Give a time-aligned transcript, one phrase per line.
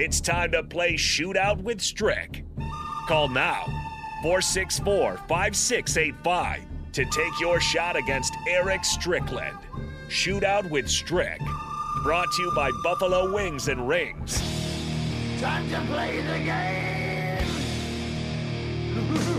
[0.00, 2.42] It's time to play Shootout with Strick.
[3.06, 3.66] Call now
[4.22, 6.62] 464 5685
[6.92, 9.58] to take your shot against Eric Strickland.
[10.08, 11.38] Shootout with Strick.
[12.02, 14.40] Brought to you by Buffalo Wings and Rings.
[15.38, 17.46] Time to play the game!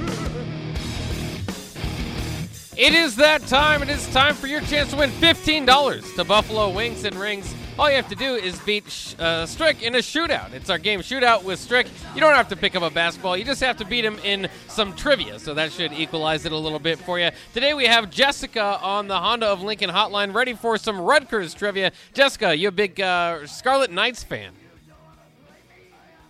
[2.78, 3.82] It is that time.
[3.82, 7.54] It is time for your chance to win $15 to Buffalo Wings and Rings.
[7.78, 10.54] All you have to do is beat uh, Strick in a shootout.
[10.54, 11.86] It's our game Shootout with Strick.
[12.14, 13.36] You don't have to pick up a basketball.
[13.36, 15.38] You just have to beat him in some trivia.
[15.38, 17.28] So that should equalize it a little bit for you.
[17.52, 21.92] Today we have Jessica on the Honda of Lincoln hotline ready for some Rutgers trivia.
[22.14, 24.54] Jessica, you a big uh, Scarlet Knights fan?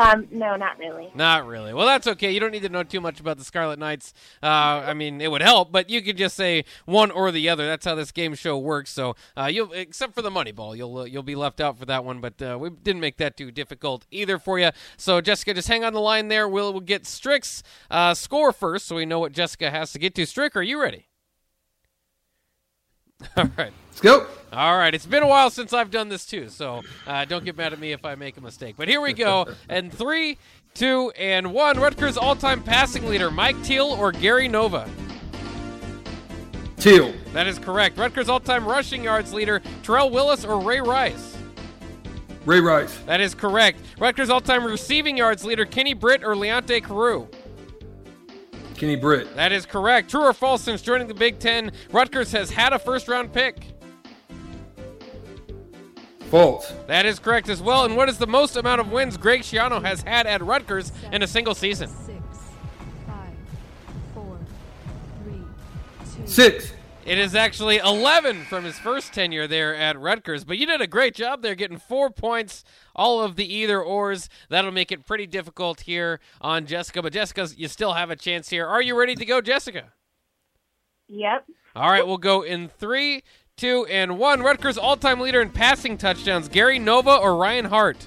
[0.00, 1.10] Um, no, not really.
[1.14, 1.74] Not really.
[1.74, 2.32] Well, that's okay.
[2.32, 4.14] You don't need to know too much about the Scarlet Knights.
[4.42, 7.66] Uh, I mean, it would help, but you could just say one or the other.
[7.66, 8.90] That's how this game show works.
[8.90, 11.84] So, uh, you'll except for the money ball, you'll uh, you'll be left out for
[11.84, 12.22] that one.
[12.22, 14.70] But uh, we didn't make that too difficult either for you.
[14.96, 16.48] So, Jessica, just hang on the line there.
[16.48, 20.14] We'll, we'll get Strick's uh, score first, so we know what Jessica has to get
[20.14, 20.24] to.
[20.24, 21.09] Strick, are you ready?
[23.36, 23.72] All right.
[23.90, 24.26] Let's go.
[24.52, 27.56] All right, it's been a while since I've done this too, so uh, don't get
[27.56, 28.74] mad at me if I make a mistake.
[28.76, 29.46] But here we go.
[29.68, 30.38] And three,
[30.74, 31.78] two, and one.
[31.78, 34.88] Rutgers all-time passing leader, Mike Teel or Gary Nova?
[36.78, 37.14] Teel.
[37.32, 37.96] That is correct.
[37.98, 41.36] Rutgers all-time rushing yards leader, Terrell Willis or Ray Rice?
[42.44, 42.96] Ray Rice.
[43.06, 43.78] That is correct.
[43.98, 47.28] Rutgers all-time receiving yards leader, Kenny Britt or Leonte Carroo?
[48.80, 49.36] Kenny Britt.
[49.36, 50.10] That is correct.
[50.10, 50.62] True or false?
[50.62, 53.62] Since joining the Big Ten, Rutgers has had a first-round pick.
[56.30, 56.72] False.
[56.86, 57.84] That is correct as well.
[57.84, 61.22] And what is the most amount of wins Greg Schiano has had at Rutgers in
[61.22, 61.90] a single season?
[61.90, 62.22] Six,
[63.06, 63.36] five,
[64.14, 64.38] four,
[65.24, 65.42] three,
[66.16, 66.26] two.
[66.26, 66.72] Six.
[67.10, 70.44] It is actually 11 from his first tenure there at Rutgers.
[70.44, 72.62] But you did a great job there getting four points,
[72.94, 74.28] all of the either ors.
[74.48, 77.02] That'll make it pretty difficult here on Jessica.
[77.02, 78.64] But Jessica, you still have a chance here.
[78.64, 79.92] Are you ready to go, Jessica?
[81.08, 81.46] Yep.
[81.74, 83.24] All right, we'll go in three,
[83.56, 84.40] two, and one.
[84.44, 88.06] Rutgers all time leader in passing touchdowns, Gary Nova or Ryan Hart?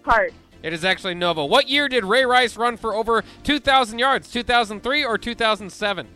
[0.00, 0.32] Hart.
[0.62, 1.44] It is actually Nova.
[1.44, 4.30] What year did Ray Rice run for over 2,000 yards?
[4.30, 6.06] 2003 or 2007?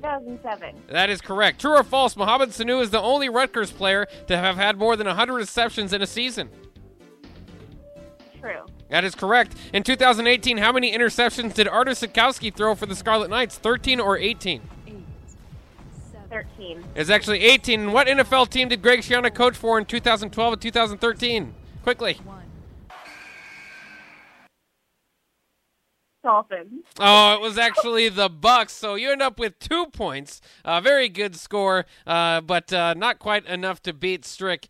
[0.00, 0.74] 2007.
[0.88, 1.60] That is correct.
[1.60, 2.16] True or false?
[2.16, 6.02] Mohamed Sanu is the only Rutgers player to have had more than 100 receptions in
[6.02, 6.48] a season.
[8.40, 8.64] True.
[8.88, 9.54] That is correct.
[9.72, 13.58] In 2018, how many interceptions did Artur Sitkowski throw for the Scarlet Knights?
[13.58, 14.62] 13 or 18?
[14.88, 14.94] Eight,
[16.30, 16.84] 13.
[16.94, 17.80] It's actually 18.
[17.80, 21.54] And what NFL team did Greg Schiano coach for in 2012 and 2013?
[21.82, 22.14] Quickly.
[22.24, 22.39] one.
[26.22, 26.84] Dolphins.
[26.98, 28.70] Oh, it was actually the Bucs.
[28.70, 30.40] So you end up with two points.
[30.64, 34.68] A very good score, uh, but uh, not quite enough to beat Strick.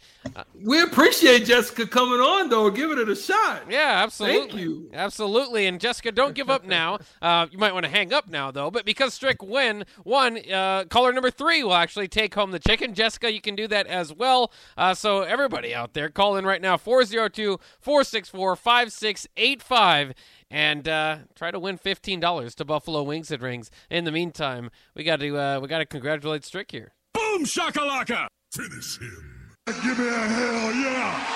[0.54, 3.62] We appreciate Jessica coming on though, giving it a shot.
[3.68, 4.40] Yeah, absolutely.
[4.40, 4.90] Thank you.
[4.92, 5.66] Absolutely.
[5.66, 6.98] And Jessica, don't give up now.
[7.22, 8.70] Uh, you might want to hang up now, though.
[8.70, 12.94] But because Strick win one, uh, caller number three will actually take home the chicken.
[12.94, 14.50] Jessica, you can do that as well.
[14.76, 20.14] Uh, so everybody out there, call in right now 402 464 5685
[20.50, 23.70] and uh, try to win fifteen dollars to Buffalo Wings and Rings.
[23.88, 26.92] In the meantime, we got to uh, we got to congratulate Strick here.
[27.14, 28.26] Boom shakalaka!
[28.52, 29.56] Finish him.
[29.66, 31.26] Give me a hell yeah!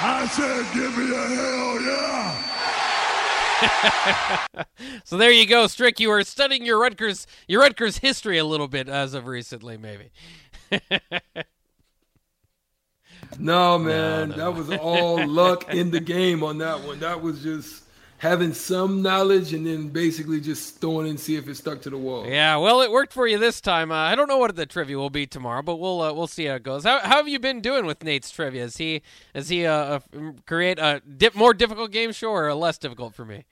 [0.00, 2.44] I said, give me a hell yeah!
[5.04, 5.98] So there you go, Strick.
[6.00, 10.12] You are studying your Rutgers your Rutgers history a little bit as of recently, maybe.
[13.38, 17.00] No, man, that was all luck in the game on that one.
[17.00, 17.84] That was just
[18.18, 21.96] having some knowledge and then basically just throwing and see if it stuck to the
[21.96, 22.26] wall.
[22.26, 23.92] Yeah, well, it worked for you this time.
[23.92, 26.46] Uh, I don't know what the trivia will be tomorrow, but we'll uh, we'll see
[26.46, 26.84] how it goes.
[26.84, 28.64] How, how have you been doing with Nate's trivia?
[28.64, 29.02] Is he
[29.34, 30.00] is he uh, uh,
[30.46, 33.44] create a dip, more difficult game show or a less difficult for me?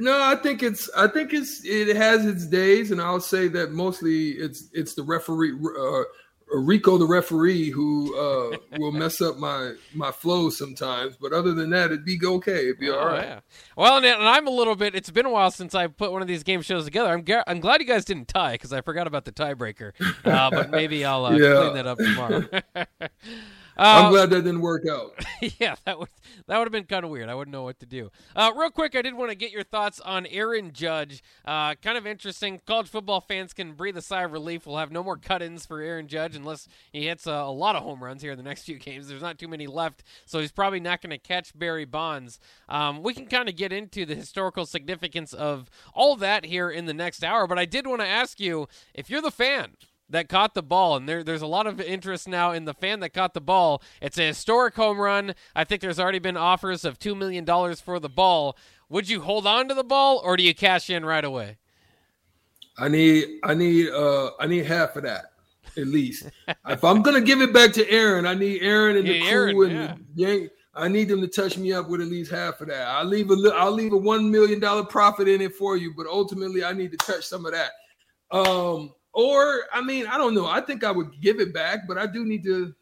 [0.00, 3.72] No, I think it's I think it's it has its days, and I'll say that
[3.72, 6.02] mostly it's it's the referee uh,
[6.48, 11.16] Rico, the referee, who uh, will mess up my my flow sometimes.
[11.20, 12.66] But other than that, it'd be okay.
[12.66, 13.22] It'd be all Oh, right.
[13.24, 13.40] yeah.
[13.76, 14.94] Well, and, and I'm a little bit.
[14.94, 17.10] It's been a while since I put one of these game shows together.
[17.10, 19.92] I'm ga- I'm glad you guys didn't tie because I forgot about the tiebreaker.
[20.24, 21.54] Uh, but maybe I'll uh, Yeah.
[21.62, 22.44] clean that up tomorrow.
[23.78, 25.12] I'm Uh, glad that didn't work out.
[25.58, 26.08] yeah, that would
[26.46, 27.28] that would have been kind of weird.
[27.28, 28.10] I wouldn't know what to do.
[28.34, 31.22] Uh, real quick, I did want to get your thoughts on Aaron Judge.
[31.44, 32.60] Uh, kind of interesting.
[32.66, 34.66] College football fans can breathe a sigh of relief.
[34.66, 37.82] We'll have no more cut-ins for Aaron Judge unless he hits a, a lot of
[37.82, 39.08] home runs here in the next few games.
[39.08, 42.38] There's not too many left, so he's probably not going to catch Barry Bonds.
[42.68, 46.86] Um, we can kind of get into the historical significance of all that here in
[46.86, 47.46] the next hour.
[47.46, 49.72] But I did want to ask you if you're the fan
[50.08, 53.00] that caught the ball, and there, there's a lot of interest now in the fan
[53.00, 53.82] that caught the ball.
[54.00, 55.34] It's a historic home run.
[55.54, 57.44] I think there's already been offers of $2 million
[57.76, 58.56] for the ball.
[58.88, 61.58] Would you hold on to the ball, or do you cash in right away?
[62.78, 65.32] I need I need uh I need half of that
[65.76, 66.28] at least.
[66.68, 69.76] if I'm gonna give it back to Aaron, I need Aaron and the crew Aaron,
[69.76, 70.28] and yeah.
[70.28, 70.50] the.
[70.78, 72.86] I need them to touch me up with at least half of that.
[72.86, 76.06] I'll leave a I'll leave a one million dollar profit in it for you, but
[76.06, 77.70] ultimately I need to touch some of that.
[78.30, 80.46] Um, or I mean, I don't know.
[80.46, 82.74] I think I would give it back, but I do need to.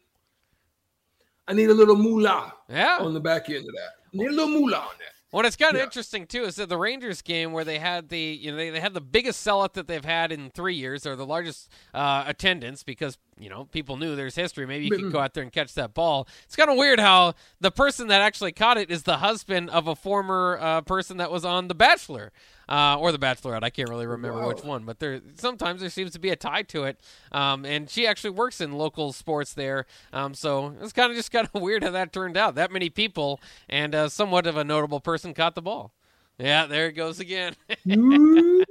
[1.47, 2.97] I need a little moolah Yeah.
[2.99, 3.91] on the back end of that.
[4.13, 5.11] I need a little moolah on that.
[5.31, 5.83] What it's kind of Yeah.
[5.85, 8.79] interesting too is that the Rangers game where they had the you know they, they
[8.79, 12.83] had the biggest sellout that they've had in three years or the largest uh, attendance
[12.83, 14.65] because you know people knew there's history.
[14.65, 16.27] Maybe you could go out there and catch that ball.
[16.45, 19.87] It's kind of weird how the person that actually caught it is the husband of
[19.87, 22.31] a former uh, person that was on The Bachelor
[22.69, 23.63] uh, or The Bachelorette.
[23.63, 24.47] I can't really remember Wow.
[24.47, 26.99] which one, but there sometimes there seems to be a tie to it.
[27.31, 31.31] Um, and she actually works in local sports there, um, so it's kind of just
[31.31, 32.55] kind of weird how that turned out.
[32.55, 35.91] That many people and uh, somewhat of a notable person caught the ball.
[36.37, 37.55] Yeah, there it goes again.
[37.85, 38.65] you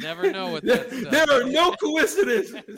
[0.00, 1.10] never know with that stuff.
[1.12, 2.56] there are no coincidences.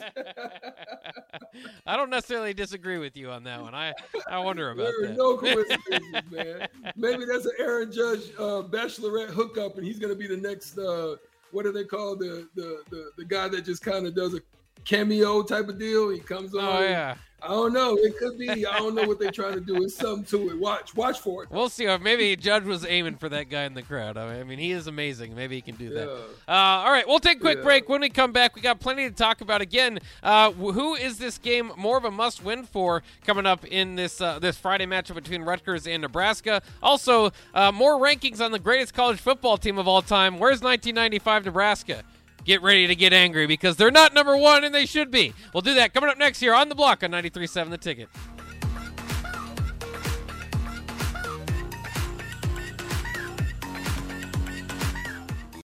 [1.87, 3.73] I don't necessarily disagree with you on that one.
[3.73, 3.93] I
[4.29, 5.17] I wonder about There are that.
[5.17, 6.67] no coincidences, man.
[6.95, 10.77] Maybe that's an Aaron Judge uh, bachelorette hookup, and he's gonna be the next.
[10.77, 11.15] Uh,
[11.51, 14.39] what do they call the the the, the guy that just kind of does a
[14.85, 16.09] cameo type of deal?
[16.09, 16.63] He comes on.
[16.63, 17.95] oh yeah, I don't know.
[17.97, 18.65] It could be.
[18.65, 19.83] I don't know what they're trying to do.
[19.83, 20.59] It's something to it.
[20.59, 21.51] Watch, watch for it.
[21.51, 21.87] we'll see.
[21.87, 24.17] Or maybe Judge was aiming for that guy in the crowd.
[24.17, 25.35] I mean, he is amazing.
[25.35, 26.07] Maybe he can do that.
[26.07, 26.13] Yeah.
[26.53, 27.63] Uh, all right, we'll take a quick Yeah.
[27.63, 27.87] break.
[27.89, 29.61] When we come back, we got plenty to talk about.
[29.61, 34.21] Again, uh, who is this game more of a must-win for coming up in this
[34.21, 36.61] uh, this Friday matchup between Rutgers and Nebraska?
[36.81, 40.39] Also, uh, more rankings on the greatest college football team of all time.
[40.39, 42.03] Where's 1995 Nebraska?
[42.45, 45.33] Get ready to get angry because they're not number one and they should be.
[45.53, 48.09] We'll do that coming up next here on the block on 93.7 The Ticket.